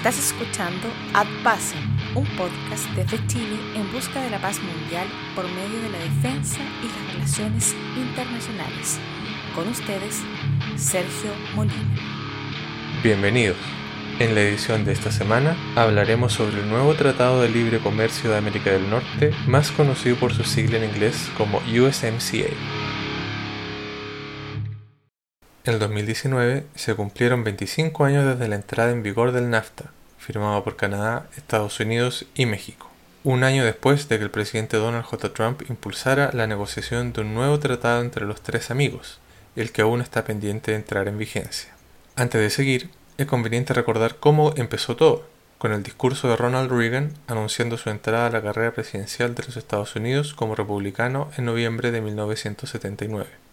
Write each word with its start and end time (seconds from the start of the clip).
Estás 0.00 0.18
escuchando 0.18 0.88
Ad 1.12 1.26
Pacem, 1.44 1.78
un 2.14 2.24
podcast 2.38 2.86
desde 2.96 3.18
Chile 3.26 3.58
en 3.76 3.92
busca 3.92 4.22
de 4.22 4.30
la 4.30 4.38
paz 4.38 4.58
mundial 4.62 5.06
por 5.36 5.44
medio 5.44 5.78
de 5.78 5.90
la 5.90 5.98
defensa 5.98 6.60
y 6.82 6.86
las 6.86 7.12
relaciones 7.12 7.76
internacionales. 7.94 8.98
Con 9.54 9.68
ustedes, 9.68 10.22
Sergio 10.76 11.32
Molina. 11.54 11.74
Bienvenidos. 13.02 13.58
En 14.20 14.34
la 14.34 14.40
edición 14.40 14.86
de 14.86 14.92
esta 14.92 15.12
semana 15.12 15.54
hablaremos 15.76 16.32
sobre 16.32 16.62
el 16.62 16.70
nuevo 16.70 16.94
Tratado 16.94 17.42
de 17.42 17.50
Libre 17.50 17.78
Comercio 17.78 18.30
de 18.30 18.38
América 18.38 18.70
del 18.70 18.88
Norte, 18.88 19.34
más 19.46 19.70
conocido 19.70 20.16
por 20.16 20.32
su 20.32 20.44
sigla 20.44 20.78
en 20.78 20.84
inglés 20.84 21.30
como 21.36 21.58
USMCA. 21.58 22.79
En 25.62 25.74
el 25.74 25.78
2019 25.78 26.64
se 26.74 26.94
cumplieron 26.94 27.44
25 27.44 28.06
años 28.06 28.24
desde 28.24 28.48
la 28.48 28.56
entrada 28.56 28.92
en 28.92 29.02
vigor 29.02 29.32
del 29.32 29.50
NAFTA, 29.50 29.92
firmado 30.16 30.64
por 30.64 30.76
Canadá, 30.76 31.26
Estados 31.36 31.78
Unidos 31.80 32.24
y 32.34 32.46
México. 32.46 32.88
Un 33.24 33.44
año 33.44 33.62
después 33.62 34.08
de 34.08 34.16
que 34.16 34.24
el 34.24 34.30
presidente 34.30 34.78
Donald 34.78 35.04
J. 35.04 35.34
Trump 35.34 35.60
impulsara 35.68 36.30
la 36.32 36.46
negociación 36.46 37.12
de 37.12 37.20
un 37.20 37.34
nuevo 37.34 37.58
tratado 37.58 38.00
entre 38.00 38.24
los 38.24 38.40
tres 38.40 38.70
amigos, 38.70 39.18
el 39.54 39.70
que 39.70 39.82
aún 39.82 40.00
está 40.00 40.24
pendiente 40.24 40.70
de 40.70 40.78
entrar 40.78 41.08
en 41.08 41.18
vigencia. 41.18 41.70
Antes 42.16 42.40
de 42.40 42.48
seguir, 42.48 42.88
es 43.18 43.26
conveniente 43.26 43.74
recordar 43.74 44.16
cómo 44.16 44.54
empezó 44.56 44.96
todo, 44.96 45.26
con 45.58 45.72
el 45.72 45.82
discurso 45.82 46.26
de 46.30 46.36
Ronald 46.36 46.72
Reagan 46.72 47.12
anunciando 47.26 47.76
su 47.76 47.90
entrada 47.90 48.28
a 48.28 48.30
la 48.30 48.40
carrera 48.40 48.72
presidencial 48.72 49.34
de 49.34 49.42
los 49.42 49.58
Estados 49.58 49.94
Unidos 49.94 50.32
como 50.32 50.54
republicano 50.54 51.30
en 51.36 51.44
noviembre 51.44 51.90
de 51.90 52.00
1979. 52.00 53.49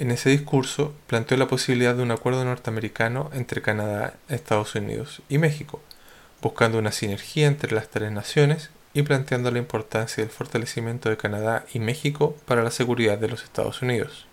En 0.00 0.10
ese 0.10 0.30
discurso 0.30 0.94
planteó 1.08 1.36
la 1.36 1.46
posibilidad 1.46 1.94
de 1.94 2.02
un 2.02 2.10
acuerdo 2.10 2.42
norteamericano 2.42 3.30
entre 3.34 3.60
Canadá, 3.60 4.14
Estados 4.30 4.74
Unidos 4.74 5.20
y 5.28 5.36
México, 5.36 5.82
buscando 6.40 6.78
una 6.78 6.90
sinergia 6.90 7.46
entre 7.46 7.74
las 7.74 7.90
tres 7.90 8.10
naciones 8.10 8.70
y 8.94 9.02
planteando 9.02 9.50
la 9.50 9.58
importancia 9.58 10.24
del 10.24 10.32
fortalecimiento 10.32 11.10
de 11.10 11.18
Canadá 11.18 11.66
y 11.74 11.80
México 11.80 12.34
para 12.46 12.62
la 12.64 12.70
seguridad 12.70 13.18
de 13.18 13.28
los 13.28 13.44
Estados 13.44 13.82
Unidos. 13.82 14.26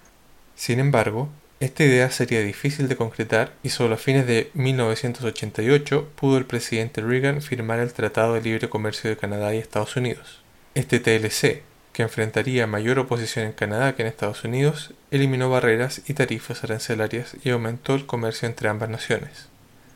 Sin 0.55 0.79
embargo, 0.79 1.27
esta 1.59 1.83
idea 1.83 2.09
sería 2.11 2.39
difícil 2.43 2.87
de 2.87 2.95
concretar 2.95 3.51
y 3.61 3.67
solo 3.67 3.95
a 3.95 3.97
fines 3.97 4.25
de 4.25 4.49
1988 4.53 6.11
pudo 6.15 6.37
el 6.37 6.45
presidente 6.45 7.01
Reagan 7.01 7.41
firmar 7.41 7.79
el 7.79 7.91
Tratado 7.91 8.35
de 8.35 8.41
Libre 8.41 8.69
Comercio 8.69 9.09
de 9.09 9.17
Canadá 9.17 9.53
y 9.53 9.57
Estados 9.57 9.97
Unidos. 9.97 10.39
Este 10.75 11.01
TLC, 11.01 11.61
que 11.97 12.03
enfrentaría 12.03 12.67
mayor 12.67 12.99
oposición 12.99 13.47
en 13.47 13.53
Canadá 13.53 13.95
que 13.95 14.03
en 14.03 14.07
Estados 14.07 14.43
Unidos, 14.43 14.93
eliminó 15.09 15.49
barreras 15.49 16.03
y 16.05 16.13
tarifas 16.13 16.63
arancelarias 16.63 17.35
y 17.43 17.49
aumentó 17.49 17.95
el 17.95 18.05
comercio 18.05 18.47
entre 18.47 18.69
ambas 18.69 18.89
naciones. 18.89 19.47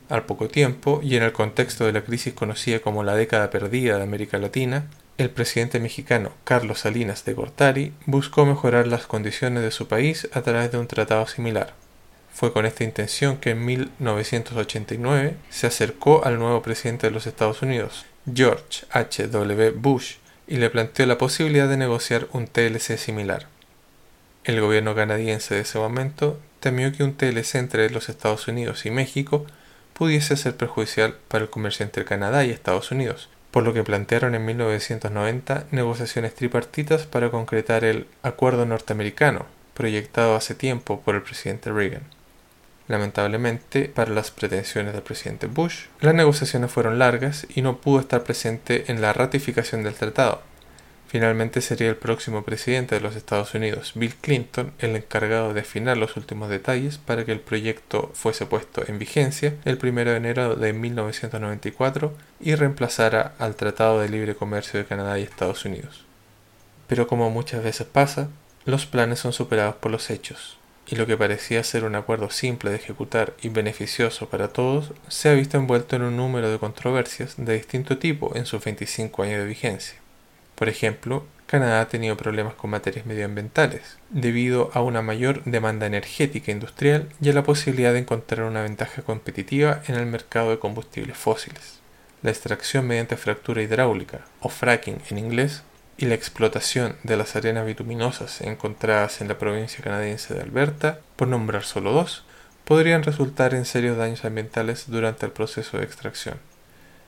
Al 0.08 0.24
poco 0.24 0.48
tiempo, 0.48 0.98
y 1.00 1.14
en 1.14 1.22
el 1.22 1.30
contexto 1.30 1.86
de 1.86 1.92
la 1.92 2.02
crisis 2.02 2.34
conocida 2.34 2.80
como 2.80 3.04
la 3.04 3.14
década 3.14 3.50
perdida 3.50 3.98
de 3.98 4.02
América 4.02 4.38
Latina, 4.38 4.86
el 5.16 5.30
presidente 5.30 5.78
mexicano 5.78 6.32
Carlos 6.42 6.80
Salinas 6.80 7.24
de 7.24 7.34
Gortari 7.34 7.92
buscó 8.06 8.46
mejorar 8.46 8.88
las 8.88 9.06
condiciones 9.06 9.62
de 9.62 9.70
su 9.70 9.86
país 9.86 10.28
a 10.32 10.42
través 10.42 10.72
de 10.72 10.78
un 10.78 10.88
tratado 10.88 11.28
similar. 11.28 11.74
Fue 12.34 12.52
con 12.52 12.66
esta 12.66 12.82
intención 12.82 13.36
que 13.36 13.50
en 13.50 13.64
1989 13.64 15.36
se 15.50 15.68
acercó 15.68 16.24
al 16.24 16.40
nuevo 16.40 16.62
presidente 16.62 17.06
de 17.06 17.12
los 17.12 17.28
Estados 17.28 17.62
Unidos, 17.62 18.06
George 18.26 18.86
H. 18.90 19.28
W. 19.28 19.70
Bush, 19.70 20.16
y 20.46 20.56
le 20.56 20.70
planteó 20.70 21.06
la 21.06 21.18
posibilidad 21.18 21.68
de 21.68 21.76
negociar 21.76 22.28
un 22.32 22.46
TLC 22.46 22.98
similar. 22.98 23.46
El 24.44 24.60
gobierno 24.60 24.94
canadiense 24.94 25.54
de 25.54 25.60
ese 25.60 25.78
momento 25.78 26.38
temió 26.60 26.92
que 26.92 27.04
un 27.04 27.14
TLC 27.14 27.56
entre 27.56 27.90
los 27.90 28.08
Estados 28.08 28.48
Unidos 28.48 28.86
y 28.86 28.90
México 28.90 29.46
pudiese 29.92 30.36
ser 30.36 30.56
perjudicial 30.56 31.16
para 31.28 31.44
el 31.44 31.50
comercio 31.50 31.84
entre 31.84 32.04
Canadá 32.04 32.44
y 32.44 32.50
Estados 32.50 32.90
Unidos, 32.90 33.28
por 33.50 33.62
lo 33.62 33.72
que 33.72 33.84
plantearon 33.84 34.34
en 34.34 34.44
1990 34.44 35.66
negociaciones 35.70 36.34
tripartitas 36.34 37.06
para 37.06 37.30
concretar 37.30 37.84
el 37.84 38.06
Acuerdo 38.22 38.66
norteamericano, 38.66 39.46
proyectado 39.74 40.34
hace 40.34 40.54
tiempo 40.54 41.00
por 41.00 41.14
el 41.14 41.22
presidente 41.22 41.70
Reagan. 41.70 42.02
Lamentablemente, 42.88 43.88
para 43.88 44.10
las 44.10 44.30
pretensiones 44.30 44.92
del 44.92 45.02
presidente 45.02 45.46
Bush, 45.46 45.86
las 46.00 46.14
negociaciones 46.14 46.70
fueron 46.70 46.98
largas 46.98 47.46
y 47.54 47.62
no 47.62 47.78
pudo 47.78 48.00
estar 48.00 48.24
presente 48.24 48.90
en 48.90 49.00
la 49.00 49.12
ratificación 49.12 49.84
del 49.84 49.94
tratado. 49.94 50.42
Finalmente 51.06 51.60
sería 51.60 51.90
el 51.90 51.96
próximo 51.96 52.42
presidente 52.42 52.94
de 52.94 53.02
los 53.02 53.16
Estados 53.16 53.54
Unidos, 53.54 53.92
Bill 53.94 54.14
Clinton, 54.14 54.72
el 54.78 54.96
encargado 54.96 55.52
de 55.52 55.60
afinar 55.60 55.98
los 55.98 56.16
últimos 56.16 56.48
detalles 56.48 56.96
para 56.96 57.26
que 57.26 57.32
el 57.32 57.40
proyecto 57.40 58.10
fuese 58.14 58.46
puesto 58.46 58.82
en 58.88 58.98
vigencia 58.98 59.54
el 59.66 59.78
1 59.80 60.04
de 60.04 60.16
enero 60.16 60.56
de 60.56 60.72
1994 60.72 62.14
y 62.40 62.54
reemplazara 62.54 63.34
al 63.38 63.56
Tratado 63.56 64.00
de 64.00 64.08
Libre 64.08 64.34
Comercio 64.34 64.80
de 64.80 64.86
Canadá 64.86 65.18
y 65.18 65.22
Estados 65.22 65.66
Unidos. 65.66 66.06
Pero 66.88 67.06
como 67.06 67.28
muchas 67.28 67.62
veces 67.62 67.86
pasa, 67.86 68.28
los 68.64 68.86
planes 68.86 69.18
son 69.18 69.34
superados 69.34 69.74
por 69.74 69.92
los 69.92 70.08
hechos 70.08 70.56
y 70.86 70.96
lo 70.96 71.06
que 71.06 71.16
parecía 71.16 71.64
ser 71.64 71.84
un 71.84 71.94
acuerdo 71.94 72.30
simple 72.30 72.70
de 72.70 72.76
ejecutar 72.76 73.34
y 73.40 73.48
beneficioso 73.48 74.28
para 74.28 74.48
todos, 74.48 74.92
se 75.08 75.28
ha 75.28 75.34
visto 75.34 75.56
envuelto 75.56 75.96
en 75.96 76.02
un 76.02 76.16
número 76.16 76.50
de 76.50 76.58
controversias 76.58 77.34
de 77.36 77.54
distinto 77.54 77.98
tipo 77.98 78.34
en 78.36 78.46
sus 78.46 78.62
25 78.64 79.22
años 79.22 79.38
de 79.38 79.46
vigencia. 79.46 79.98
Por 80.54 80.68
ejemplo, 80.68 81.24
Canadá 81.46 81.82
ha 81.82 81.88
tenido 81.88 82.16
problemas 82.16 82.54
con 82.54 82.70
materias 82.70 83.04
medioambientales, 83.04 83.98
debido 84.08 84.70
a 84.72 84.80
una 84.80 85.02
mayor 85.02 85.44
demanda 85.44 85.86
energética 85.86 86.50
industrial 86.50 87.10
y 87.20 87.28
a 87.28 87.34
la 87.34 87.42
posibilidad 87.42 87.92
de 87.92 87.98
encontrar 87.98 88.46
una 88.46 88.62
ventaja 88.62 89.02
competitiva 89.02 89.82
en 89.86 89.96
el 89.96 90.06
mercado 90.06 90.50
de 90.50 90.58
combustibles 90.58 91.16
fósiles. 91.16 91.80
La 92.22 92.30
extracción 92.30 92.86
mediante 92.86 93.18
fractura 93.18 93.60
hidráulica, 93.60 94.24
o 94.40 94.48
fracking 94.48 95.02
en 95.10 95.18
inglés, 95.18 95.62
y 96.02 96.06
la 96.06 96.16
explotación 96.16 96.96
de 97.04 97.16
las 97.16 97.36
arenas 97.36 97.64
bituminosas 97.64 98.40
encontradas 98.40 99.20
en 99.20 99.28
la 99.28 99.38
provincia 99.38 99.84
canadiense 99.84 100.34
de 100.34 100.40
Alberta, 100.40 100.98
por 101.14 101.28
nombrar 101.28 101.62
solo 101.62 101.92
dos, 101.92 102.24
podrían 102.64 103.04
resultar 103.04 103.54
en 103.54 103.64
serios 103.64 103.96
daños 103.96 104.24
ambientales 104.24 104.86
durante 104.88 105.26
el 105.26 105.30
proceso 105.30 105.78
de 105.78 105.84
extracción. 105.84 106.38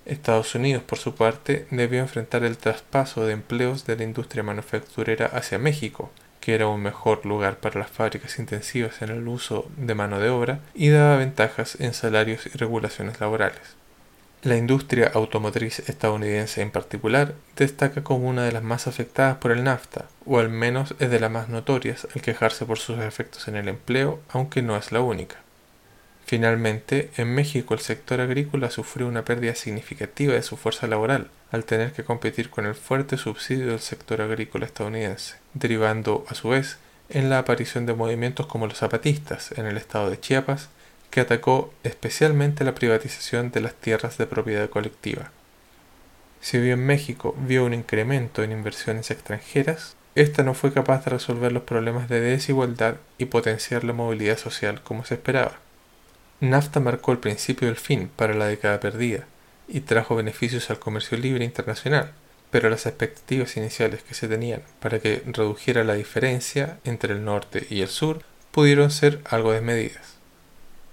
Estados 0.06 0.55
Unidos, 0.55 0.84
por 0.84 1.00
su 1.00 1.16
parte, 1.16 1.66
debió 1.72 1.99
enfrentar 1.99 2.44
el 2.44 2.56
traspaso 2.56 3.27
de 3.27 3.32
empleos 3.32 3.84
de 3.84 3.97
la 3.97 4.05
industria 4.05 4.44
manufacturera 4.44 5.26
hacia 5.26 5.59
México, 5.59 6.12
que 6.38 6.55
era 6.55 6.69
un 6.69 6.81
mejor 6.81 7.26
lugar 7.26 7.56
para 7.56 7.81
las 7.81 7.91
fábricas 7.91 8.38
intensivas 8.38 9.03
en 9.03 9.09
el 9.09 9.26
uso 9.26 9.69
de 9.76 9.97
mano 9.97 10.21
de 10.21 10.31
obra 10.31 10.61
y 10.72 10.91
daba 10.91 11.16
ventajas 11.16 11.81
en 11.81 11.94
salarios 11.94 12.47
y 12.47 12.50
regulaciones 12.50 13.19
laborales. 13.19 13.75
La 14.44 14.59
industria 14.59 15.10
automotriz 15.15 15.78
estadounidense 15.88 16.60
en 16.60 16.71
particular 16.71 17.34
destaca 17.56 18.05
como 18.05 18.28
una 18.28 18.44
de 18.44 18.53
las 18.53 18.62
más 18.62 18.87
afectadas 18.87 19.38
por 19.38 19.53
el 19.53 19.65
NAFTA, 19.65 20.05
o 20.27 20.38
al 20.38 20.50
menos 20.50 20.94
es 20.99 21.10
de 21.10 21.19
las 21.19 21.31
más 21.31 21.49
notorias 21.49 22.06
al 22.15 22.21
quejarse 22.21 22.66
por 22.66 22.78
sus 22.78 22.99
efectos 22.99 23.49
en 23.49 23.56
el 23.56 23.69
empleo, 23.69 24.21
aunque 24.28 24.60
no 24.60 24.77
es 24.77 24.93
la 24.93 25.00
única. 25.00 25.37
Finalmente, 26.27 27.10
en 27.16 27.34
México 27.34 27.72
el 27.72 27.81
sector 27.81 28.21
agrícola 28.21 28.71
sufrió 28.71 29.09
una 29.09 29.25
pérdida 29.25 29.55
significativa 29.55 30.34
de 30.34 30.43
su 30.43 30.59
fuerza 30.59 30.87
laboral, 30.88 31.31
al 31.50 31.65
tener 31.65 31.93
que 31.93 32.05
competir 32.05 32.50
con 32.50 32.66
el 32.66 32.75
fuerte 32.75 33.16
subsidio 33.16 33.69
del 33.69 33.81
sector 33.81 34.21
agrícola 34.21 34.66
estadounidense, 34.66 35.37
derivando, 35.55 36.26
a 36.28 36.34
su 36.34 36.50
vez, 36.50 36.76
en 37.09 37.31
la 37.31 37.38
aparición 37.38 37.87
de 37.87 37.94
movimientos 37.94 38.47
como 38.47 38.66
los 38.66 38.76
zapatistas 38.76 39.53
en 39.53 39.65
el 39.65 39.78
estado 39.78 40.11
de 40.11 40.21
Chiapas 40.21 40.69
que 41.15 41.21
atacó 41.21 41.73
especialmente 41.85 42.65
la 42.65 42.75
privatización 42.75 43.53
de 43.53 43.61
las 43.61 43.75
tierras 43.75 44.19
de 44.19 44.27
propiedad 44.27 44.69
colectiva. 44.69 45.31
Si 46.41 46.59
bien 46.59 46.85
México 46.85 47.37
vio 47.39 47.65
un 47.65 47.73
incremento 47.73 48.43
en 48.43 48.51
inversiones 48.51 49.13
extranjeras, 49.13 49.95
esta 50.17 50.43
no 50.43 50.55
fue 50.55 50.73
capaz 50.73 51.05
de 51.05 51.13
resolver 51.13 51.53
los 51.53 51.63
problemas 51.63 52.09
de 52.09 52.21
desigualdad 52.21 52.97
y 53.17 53.27
potenciar 53.27 53.85
la 53.85 53.93
movilidad 53.93 54.38
social 54.38 54.83
como 54.83 55.05
se 55.05 55.15
esperaba. 55.15 55.61
NAFTA 56.41 56.81
marcó 56.81 57.12
el 57.12 57.19
principio 57.19 57.69
del 57.69 57.77
fin 57.77 58.11
para 58.17 58.35
la 58.35 58.47
década 58.47 58.81
perdida 58.81 59.25
y 59.69 59.83
trajo 59.83 60.17
beneficios 60.17 60.69
al 60.71 60.81
comercio 60.81 61.17
libre 61.17 61.44
internacional, 61.44 62.11
pero 62.50 62.71
las 62.71 62.87
expectativas 62.87 63.56
iniciales 63.56 64.03
que 64.03 64.15
se 64.15 64.27
tenían 64.27 64.62
para 64.81 64.99
que 64.99 65.23
redujera 65.27 65.85
la 65.85 65.94
diferencia 65.94 66.81
entre 66.83 67.12
el 67.12 67.25
norte 67.25 67.69
y 67.71 67.83
el 67.83 67.88
sur 67.88 68.25
pudieron 68.50 68.91
ser 68.91 69.21
algo 69.27 69.53
desmedidas. 69.53 70.15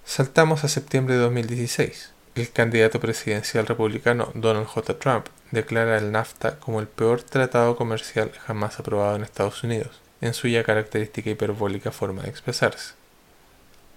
Saltamos 0.06 0.64
a 0.64 0.68
septiembre 0.68 1.16
de 1.16 1.22
2016. 1.22 2.12
El 2.36 2.50
candidato 2.52 3.00
presidencial 3.00 3.68
republicano 3.68 4.32
Donald 4.34 4.68
J. 4.68 4.98
Trump 5.00 5.28
declara 5.52 5.98
el 5.98 6.12
NAFTA 6.12 6.60
como 6.60 6.80
el 6.80 6.88
peor 6.88 7.24
tratado 7.24 7.76
comercial 7.76 8.32
jamás 8.46 8.80
aprobado 8.80 9.16
en 9.16 9.24
Estados 9.24 9.64
Unidos, 9.64 10.02
en 10.20 10.34
su 10.34 10.48
ya 10.48 10.64
característica 10.64 11.30
hiperbólica 11.30 11.92
forma 11.92 12.24
de 12.24 12.30
expresarse. 12.30 12.94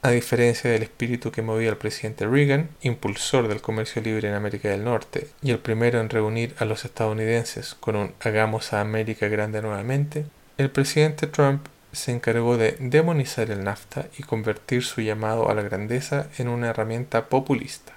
A 0.03 0.11
diferencia 0.11 0.71
del 0.71 0.83
espíritu 0.83 1.33
que 1.33 1.43
movía 1.43 1.71
al 1.71 1.79
presidente 1.79 2.27
Reagan, 2.27 2.69
impulsor 2.83 3.49
del 3.49 3.63
comercio 3.63 4.03
libre 4.03 4.29
en 4.29 4.35
América 4.35 4.69
del 4.69 4.85
Norte 4.85 5.29
y 5.43 5.51
el 5.51 5.59
primero 5.59 6.01
en 6.01 6.11
reunir 6.11 6.55
a 6.59 6.67
los 6.67 6.85
estadounidenses 6.85 7.75
con 7.75 7.97
un 7.97 8.15
Hagamos 8.21 8.73
a 8.73 8.83
América 8.83 9.29
grande 9.29 9.63
nuevamente, 9.63 10.27
el 10.59 10.71
presidente 10.71 11.27
Trump 11.27 11.67
se 11.95 12.13
encargó 12.13 12.57
de 12.57 12.77
demonizar 12.81 13.51
el 13.51 13.65
NAFTA 13.65 14.07
y 14.19 14.23
convertir 14.23 14.85
su 14.85 15.01
llamado 15.01 15.49
a 15.49 15.55
la 15.55 15.63
grandeza 15.63 16.27
en 16.39 16.49
una 16.49 16.71
herramienta 16.71 17.27
populista. 17.27 17.93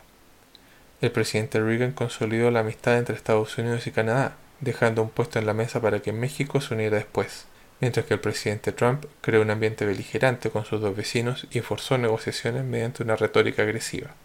el 1.02 1.12
presidente 1.12 1.60
Reagan 1.60 1.92
consolidó 1.92 2.50
la 2.50 2.62
amistad 2.62 2.98
entre 2.98 3.16
Estados 3.16 3.58
Unidos 3.58 3.86
y 3.88 3.92
Canadá, 3.92 4.36
dejando 4.62 5.04
un 5.04 5.10
puesto 5.10 5.38
en 5.38 5.46
la 5.46 5.54
mesa 5.54 5.82
para 5.82 6.02
que 6.02 6.12
México 6.12 6.62
se 6.62 6.74
uniera 6.74 6.98
después, 6.98 7.46
mientras 7.80 8.06
que 8.06 8.16
el 8.16 8.20
presidente 8.20 8.72
Trump 8.72 9.06
creó 9.22 9.42
un 9.42 9.52
ambiente 9.52 9.86
beligerante 9.86 10.50
con 10.50 10.66
sus 10.66 10.82
dos 10.82 10.96
vecinos 10.96 11.48
y 11.52 11.62
forzó 11.62 11.98
negociaciones 11.98 12.64
mediante 12.64 13.04
una 13.04 13.16
retórica 13.16 13.62
agresiva. 13.64 14.16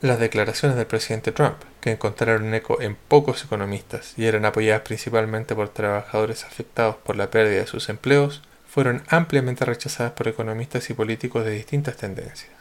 Las 0.00 0.18
declaraciones 0.18 0.78
del 0.78 0.86
presidente 0.86 1.30
Trump, 1.30 1.56
que 1.80 1.90
encontraron 1.90 2.54
eco 2.54 2.80
en 2.80 2.94
pocos 2.94 3.44
economistas 3.44 4.14
y 4.16 4.24
eran 4.24 4.46
apoyadas 4.46 4.82
principalmente 4.82 5.54
por 5.54 5.68
trabajadores 5.68 6.44
afectados 6.44 6.96
por 6.96 7.16
la 7.16 7.30
pérdida 7.30 7.60
de 7.60 7.66
sus 7.66 7.90
empleos, 7.90 8.42
fueron 8.70 9.02
ampliamente 9.08 9.64
rechazadas 9.64 10.12
por 10.12 10.28
economistas 10.28 10.88
y 10.90 10.94
políticos 10.94 11.44
de 11.44 11.50
distintas 11.50 11.96
tendencias. 11.96 12.52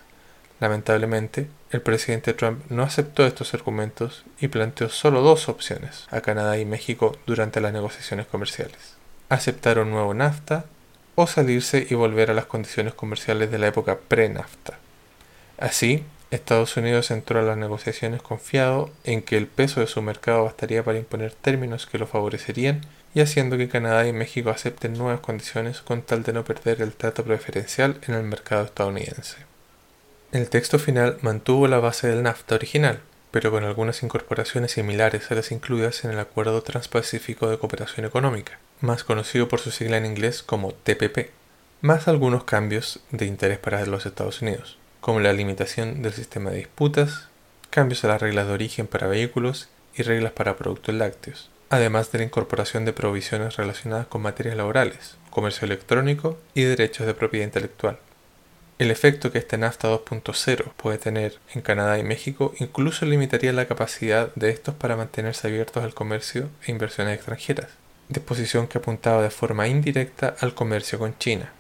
Lamentablemente, 0.60 1.48
el 1.70 1.82
presidente 1.82 2.34
Trump 2.34 2.64
no 2.70 2.82
aceptó 2.82 3.26
estos 3.26 3.54
argumentos 3.54 4.26
y 4.42 4.48
planteó 4.48 4.90
solo 4.90 5.22
dos 5.22 5.48
opciones 5.50 6.08
a 6.10 6.22
Canadá 6.22 6.58
y 6.58 6.66
México 6.66 7.16
durante 7.28 7.62
las 7.62 7.74
negociaciones 7.74 8.26
comerciales. 8.26 8.96
Aceptar 9.30 9.78
un 9.78 9.92
nuevo 9.92 10.14
NAFTA 10.16 10.66
o 11.14 11.28
salirse 11.28 11.86
y 11.88 11.94
volver 11.94 12.32
a 12.32 12.34
las 12.34 12.46
condiciones 12.46 12.96
comerciales 12.96 13.52
de 13.52 13.60
la 13.60 13.68
época 13.68 14.00
pre-NAFTA. 14.00 14.80
Así, 15.60 16.04
Estados 16.32 16.78
Unidos 16.78 17.10
entró 17.10 17.40
a 17.40 17.44
las 17.44 17.58
negociaciones 17.58 18.22
confiado 18.22 18.92
en 19.04 19.24
que 19.24 19.36
el 19.36 19.48
peso 19.48 19.80
de 19.80 19.88
su 19.88 20.04
mercado 20.04 20.44
bastaría 20.44 20.84
para 20.84 21.00
imponer 21.00 21.34
términos 21.34 21.88
que 21.88 21.98
lo 21.98 22.06
favorecerían 22.06 22.82
y 23.16 23.22
haciendo 23.22 23.58
que 23.58 23.68
Canadá 23.68 24.08
y 24.08 24.14
México 24.14 24.52
acepten 24.52 24.94
nuevas 24.94 25.22
condiciones 25.22 25.82
con 25.82 26.04
tal 26.04 26.22
de 26.22 26.34
no 26.34 26.44
perder 26.44 26.84
el 26.84 26.94
trato 26.94 27.24
preferencial 27.24 28.00
en 28.08 28.14
el 28.14 28.24
mercado 28.24 28.66
estadounidense. 28.66 29.38
El 30.32 30.50
texto 30.50 30.78
final 30.78 31.18
mantuvo 31.22 31.68
la 31.68 31.80
base 31.80 32.08
del 32.08 32.22
NAFTA 32.22 32.56
original, 32.56 33.00
pero 33.32 33.50
con 33.50 33.64
algunas 33.64 34.04
incorporaciones 34.04 34.74
similares 34.74 35.32
a 35.32 35.36
las 35.36 35.52
incluidas 35.52 36.06
en 36.06 36.12
el 36.12 36.20
Acuerdo 36.20 36.62
Transpacífico 36.62 37.50
de 37.50 37.58
Cooperación 37.58 38.06
Económica, 38.06 38.60
más 38.82 39.04
conocido 39.04 39.48
por 39.48 39.60
su 39.60 39.72
sigla 39.72 39.98
en 39.98 40.06
inglés 40.06 40.44
como 40.44 40.74
TPP, 40.74 41.32
más 41.82 42.08
algunos 42.08 42.44
cambios 42.44 43.00
de 43.10 43.26
interés 43.26 43.58
para 43.58 43.84
los 43.88 44.06
Estados 44.06 44.44
Unidos 44.44 44.79
como 45.02 45.20
la 45.20 45.34
limitación 45.34 46.02
del 46.02 46.14
sistema 46.14 46.52
de 46.52 46.58
disputas, 46.58 47.28
cambios 47.70 48.04
a 48.04 48.10
las 48.10 48.22
reglas 48.22 48.48
de 48.48 48.54
origen 48.54 48.88
para 48.88 49.08
vehículos 49.08 49.70
y 49.96 50.04
reglas 50.04 50.34
para 50.34 50.58
productos 50.58 50.96
lácteos, 50.96 51.50
además 51.70 52.12
de 52.12 52.20
la 52.20 52.26
incorporación 52.26 52.86
de 52.86 52.94
provisiones 52.94 53.58
relacionadas 53.58 54.08
con 54.08 54.22
materias 54.22 54.58
laborales, 54.58 55.18
comercio 55.30 55.66
electrónico 55.66 56.38
y 56.54 56.64
derechos 56.64 57.08
de 57.08 57.14
propiedad 57.14 57.46
intelectual. 57.46 58.00
El 58.80 58.92
efecto 58.92 59.32
que 59.32 59.40
este 59.40 59.58
NAFTA 59.58 59.90
2.0 59.90 60.72
puede 60.78 60.98
tener 60.98 61.38
en 61.54 61.62
Canadá 61.62 62.00
y 62.00 62.04
México 62.04 62.54
incluso 62.60 63.06
limitaría 63.06 63.52
la 63.52 63.68
capacidad 63.68 64.34
de 64.36 64.52
estos 64.52 64.74
para 64.74 64.96
mantenerse 64.96 65.48
abiertos 65.48 65.84
al 65.84 65.94
comercio 65.94 66.50
e 66.66 66.72
inversiones 66.72 67.16
extranjeras, 67.16 67.68
disposición 68.08 68.68
que 68.68 68.78
apuntaba 68.78 69.22
de 69.22 69.32
forma 69.32 69.68
indirecta 69.68 70.36
al 70.40 70.54
comercio 70.54 70.98
con 70.98 71.18
China, 71.18 71.52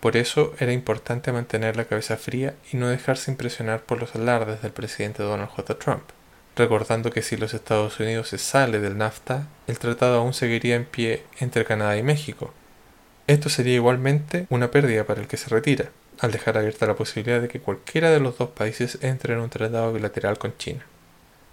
por 0.00 0.16
eso 0.16 0.54
era 0.58 0.72
importante 0.72 1.30
mantener 1.30 1.76
la 1.76 1.84
cabeza 1.84 2.16
fría 2.16 2.54
y 2.72 2.78
no 2.78 2.88
dejarse 2.88 3.30
impresionar 3.30 3.82
por 3.82 4.00
los 4.00 4.14
alardes 4.14 4.62
del 4.62 4.72
presidente 4.72 5.22
Donald 5.22 5.50
J. 5.50 5.78
Trump, 5.78 6.04
recordando 6.56 7.10
que 7.10 7.22
si 7.22 7.36
los 7.36 7.52
Estados 7.52 8.00
Unidos 8.00 8.28
se 8.28 8.38
sale 8.38 8.80
del 8.80 8.96
NAFTA, 8.96 9.46
el 9.66 9.78
tratado 9.78 10.18
aún 10.18 10.32
seguiría 10.32 10.76
en 10.76 10.86
pie 10.86 11.24
entre 11.38 11.66
Canadá 11.66 11.96
y 11.98 12.02
México. 12.02 12.52
Esto 13.26 13.48
sería 13.50 13.74
igualmente 13.74 14.46
una 14.48 14.70
pérdida 14.70 15.04
para 15.04 15.20
el 15.20 15.28
que 15.28 15.36
se 15.36 15.50
retira, 15.50 15.90
al 16.18 16.32
dejar 16.32 16.56
abierta 16.56 16.86
la 16.86 16.96
posibilidad 16.96 17.40
de 17.40 17.48
que 17.48 17.60
cualquiera 17.60 18.10
de 18.10 18.20
los 18.20 18.38
dos 18.38 18.50
países 18.50 18.98
entre 19.02 19.34
en 19.34 19.40
un 19.40 19.50
tratado 19.50 19.92
bilateral 19.92 20.38
con 20.38 20.56
China. 20.56 20.84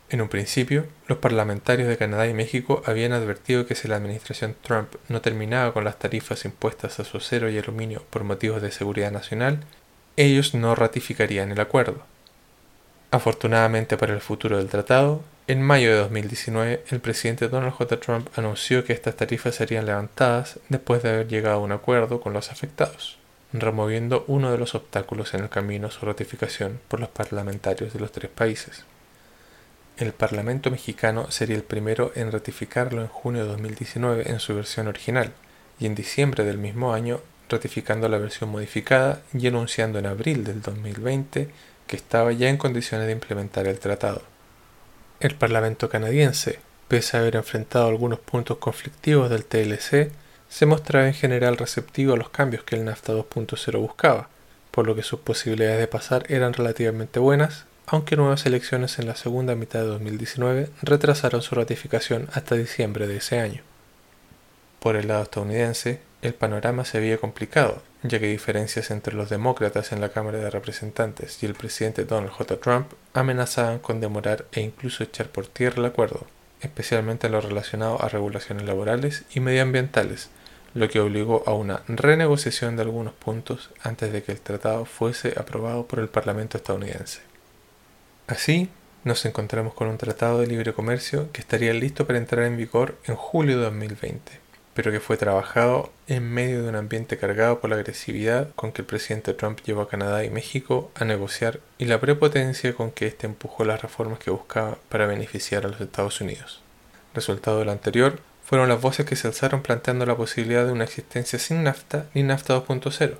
En 0.09 0.21
un 0.21 0.29
principio, 0.29 0.85
los 1.07 1.17
parlamentarios 1.17 1.89
de 1.89 1.97
Canadá 1.97 2.27
y 2.27 2.33
México 2.33 2.81
habían 2.85 3.11
advertido 3.11 3.65
que 3.65 3.75
si 3.75 3.89
la 3.89 3.97
administración 3.97 4.55
Trump 4.61 4.95
no 5.09 5.19
terminaba 5.19 5.73
con 5.73 5.83
las 5.83 5.99
tarifas 5.99 6.45
impuestas 6.45 6.99
a 6.99 7.03
su 7.03 7.17
acero 7.17 7.49
y 7.49 7.57
aluminio 7.57 8.03
por 8.09 8.23
motivos 8.23 8.61
de 8.61 8.71
seguridad 8.71 9.11
nacional, 9.11 9.65
ellos 10.15 10.53
no 10.53 10.75
ratificarían 10.75 11.51
el 11.51 11.59
acuerdo. 11.59 12.05
Afortunadamente 13.11 13.97
para 13.97 14.13
el 14.13 14.21
futuro 14.21 14.57
del 14.57 14.69
tratado, 14.69 15.23
en 15.47 15.61
mayo 15.61 15.89
de 15.89 15.97
2019 15.97 16.83
el 16.89 16.99
presidente 17.01 17.49
Donald 17.49 17.73
J. 17.73 17.99
Trump 17.99 18.29
anunció 18.37 18.85
que 18.85 18.93
estas 18.93 19.17
tarifas 19.17 19.55
serían 19.55 19.85
levantadas 19.85 20.59
después 20.69 21.03
de 21.03 21.09
haber 21.09 21.27
llegado 21.27 21.57
a 21.57 21.63
un 21.63 21.73
acuerdo 21.73 22.21
con 22.21 22.31
los 22.31 22.49
afectados, 22.49 23.17
removiendo 23.51 24.23
uno 24.27 24.53
de 24.53 24.57
los 24.57 24.73
obstáculos 24.73 25.33
en 25.33 25.41
el 25.41 25.49
camino 25.49 25.87
a 25.87 25.91
su 25.91 26.05
ratificación 26.05 26.79
por 26.87 27.01
los 27.01 27.09
parlamentarios 27.09 27.91
de 27.91 27.99
los 27.99 28.13
tres 28.13 28.31
países. 28.31 28.85
El 29.97 30.13
Parlamento 30.13 30.69
mexicano 30.69 31.31
sería 31.31 31.55
el 31.55 31.63
primero 31.63 32.11
en 32.13 32.31
ratificarlo 32.31 33.01
en 33.01 33.07
junio 33.07 33.43
de 33.43 33.49
2019 33.49 34.29
en 34.29 34.39
su 34.39 34.53
versión 34.53 34.87
original 34.87 35.33
y 35.79 35.87
en 35.87 35.95
diciembre 35.95 36.43
del 36.43 36.59
mismo 36.59 36.93
año 36.93 37.19
ratificando 37.49 38.07
la 38.07 38.19
versión 38.19 38.51
modificada 38.51 39.23
y 39.33 39.47
anunciando 39.47 39.97
en 39.97 40.05
abril 40.05 40.43
del 40.43 40.61
2020 40.61 41.49
que 41.87 41.95
estaba 41.95 42.31
ya 42.31 42.47
en 42.47 42.57
condiciones 42.57 43.07
de 43.07 43.13
implementar 43.13 43.65
el 43.65 43.79
tratado. 43.79 44.21
El 45.19 45.33
Parlamento 45.33 45.89
canadiense, 45.89 46.59
pese 46.87 47.17
a 47.17 47.21
haber 47.21 47.35
enfrentado 47.35 47.87
algunos 47.87 48.19
puntos 48.19 48.57
conflictivos 48.57 49.31
del 49.31 49.45
TLC, 49.45 50.11
se 50.47 50.65
mostraba 50.67 51.07
en 51.07 51.15
general 51.15 51.57
receptivo 51.57 52.13
a 52.13 52.17
los 52.17 52.29
cambios 52.29 52.63
que 52.63 52.75
el 52.75 52.85
NAFTA 52.85 53.13
2.0 53.13 53.79
buscaba, 53.79 54.29
por 54.69 54.85
lo 54.85 54.93
que 54.93 55.01
sus 55.01 55.21
posibilidades 55.21 55.79
de 55.79 55.87
pasar 55.87 56.31
eran 56.31 56.53
relativamente 56.53 57.19
buenas 57.19 57.65
aunque 57.89 58.17
nuevas 58.17 58.45
elecciones 58.45 58.99
en 58.99 59.07
la 59.07 59.15
segunda 59.15 59.55
mitad 59.55 59.79
de 59.79 59.85
2019 59.85 60.69
retrasaron 60.81 61.41
su 61.41 61.55
ratificación 61.55 62.27
hasta 62.33 62.55
diciembre 62.55 63.07
de 63.07 63.17
ese 63.17 63.39
año. 63.39 63.61
Por 64.81 64.97
el 64.97 65.07
lado 65.07 65.23
estadounidense, 65.23 66.01
el 66.21 66.33
panorama 66.33 66.83
se 66.83 66.99
veía 66.99 67.17
complicado, 67.17 67.81
ya 68.03 68.19
que 68.19 68.27
diferencias 68.27 68.91
entre 68.91 69.15
los 69.15 69.29
demócratas 69.29 69.93
en 69.93 70.01
la 70.01 70.09
Cámara 70.09 70.39
de 70.39 70.49
Representantes 70.49 71.41
y 71.41 71.45
el 71.45 71.53
presidente 71.53 72.03
Donald 72.03 72.31
J. 72.31 72.57
Trump 72.57 72.91
amenazaban 73.13 73.79
con 73.79 74.01
demorar 74.01 74.45
e 74.51 74.59
incluso 74.59 75.03
echar 75.03 75.29
por 75.29 75.47
tierra 75.47 75.79
el 75.79 75.85
acuerdo, 75.85 76.27
especialmente 76.59 77.27
en 77.27 77.33
lo 77.33 77.41
relacionado 77.41 78.03
a 78.03 78.09
regulaciones 78.09 78.65
laborales 78.65 79.23
y 79.33 79.39
medioambientales, 79.39 80.29
lo 80.73 80.89
que 80.89 80.99
obligó 80.99 81.43
a 81.45 81.53
una 81.53 81.83
renegociación 81.87 82.75
de 82.75 82.81
algunos 82.81 83.13
puntos 83.13 83.69
antes 83.81 84.11
de 84.11 84.23
que 84.23 84.33
el 84.33 84.41
tratado 84.41 84.83
fuese 84.83 85.35
aprobado 85.37 85.87
por 85.87 85.99
el 85.99 86.09
Parlamento 86.09 86.57
estadounidense. 86.57 87.21
Así, 88.27 88.69
nos 89.05 89.25
encontramos 89.25 89.73
con 89.73 89.87
un 89.87 89.97
tratado 89.97 90.41
de 90.41 90.47
libre 90.47 90.73
comercio 90.73 91.31
que 91.31 91.39
estaría 91.39 91.73
listo 91.73 92.05
para 92.05 92.19
entrar 92.19 92.43
en 92.45 92.57
vigor 92.57 92.97
en 93.05 93.15
julio 93.15 93.57
de 93.57 93.63
2020, 93.63 94.33
pero 94.73 94.91
que 94.91 94.99
fue 94.99 95.15
trabajado 95.15 95.93
en 96.07 96.29
medio 96.29 96.61
de 96.61 96.67
un 96.67 96.75
ambiente 96.75 97.17
cargado 97.17 97.61
por 97.61 97.69
la 97.69 97.77
agresividad 97.77 98.49
con 98.55 98.73
que 98.73 98.81
el 98.81 98.85
presidente 98.85 99.33
Trump 99.33 99.61
llevó 99.63 99.83
a 99.83 99.87
Canadá 99.87 100.25
y 100.25 100.29
México 100.29 100.91
a 100.95 101.05
negociar 101.05 101.61
y 101.77 101.85
la 101.85 102.01
prepotencia 102.01 102.75
con 102.75 102.91
que 102.91 103.07
éste 103.07 103.27
empujó 103.27 103.63
las 103.63 103.81
reformas 103.81 104.19
que 104.19 104.29
buscaba 104.29 104.77
para 104.89 105.07
beneficiar 105.07 105.65
a 105.65 105.69
los 105.69 105.79
Estados 105.79 106.19
Unidos. 106.19 106.61
Resultado 107.13 107.59
de 107.59 107.65
lo 107.65 107.71
anterior 107.71 108.19
fueron 108.43 108.67
las 108.67 108.81
voces 108.81 109.05
que 109.05 109.15
se 109.15 109.27
alzaron 109.27 109.61
planteando 109.61 110.05
la 110.05 110.17
posibilidad 110.17 110.65
de 110.65 110.73
una 110.73 110.83
existencia 110.83 111.39
sin 111.39 111.63
NAFTA 111.63 112.07
ni 112.13 112.23
NAFTA 112.23 112.61
2.0. 112.61 113.15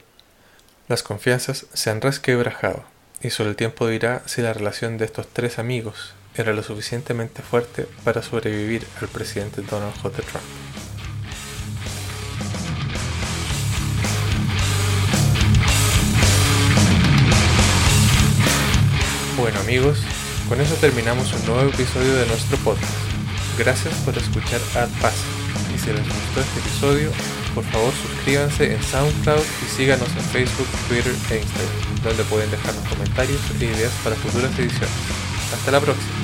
Las 0.90 1.02
confianzas 1.02 1.68
se 1.72 1.90
han 1.92 2.02
resquebrajado 2.02 2.97
y 3.22 3.30
solo 3.30 3.50
el 3.50 3.56
tiempo 3.56 3.88
dirá 3.88 4.22
si 4.26 4.42
la 4.42 4.54
relación 4.54 4.98
de 4.98 5.06
estos 5.06 5.28
tres 5.28 5.60
amigos 5.60 6.14
era 6.36 6.54
lo 6.54 6.62
suficientemente 6.62 7.42
fuerte 7.42 7.88
para 8.04 8.22
sobrevivir 8.22 8.86
al 9.02 9.08
presidente 9.08 9.62
Donald 9.64 9.96
J. 10.02 10.22
Trump. 10.22 10.44
Bueno 19.38 19.60
amigos, 19.60 20.00
con 20.50 20.62
eso 20.62 20.76
terminamos 20.76 21.34
un 21.34 21.46
nuevo 21.46 21.70
episodio 21.70 22.16
de 22.16 22.26
nuestro 22.28 22.58
podcast. 22.58 22.92
Gracias 23.58 23.94
por 24.06 24.18
escuchar 24.18 24.62
Ad 24.76 24.90
Y 25.74 25.80
si 25.80 25.88
les 25.88 26.04
gustó 26.04 26.42
este 26.42 26.60
episodio, 26.60 27.12
por 27.50 27.64
favor 27.66 27.94
suscríbanse 27.94 28.74
en 28.74 28.84
SoundCloud 28.84 29.44
y 29.66 29.76
síganos 29.76 30.10
en 30.10 30.24
Facebook, 30.24 30.68
Twitter 30.88 31.14
e 31.32 31.38
Instagram, 31.38 32.04
donde 32.04 32.24
pueden 32.24 32.52
dejarnos 32.52 32.88
comentarios 32.88 33.42
e 33.60 33.66
ideas 33.66 33.92
para 34.04 34.16
futuras 34.16 34.52
ediciones. 34.58 34.90
Hasta 35.54 35.72
la 35.72 35.80
próxima. 35.80 36.17